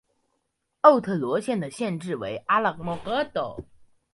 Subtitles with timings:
[0.81, 3.61] 奥特罗县的县治为阿拉莫戈多。